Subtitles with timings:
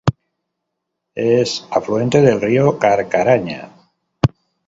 [1.13, 3.71] Es afluente del río Carcarañá.